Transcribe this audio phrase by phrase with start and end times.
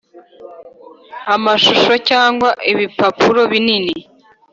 [1.35, 3.97] amashusho cyangwa Ibipapuro bininni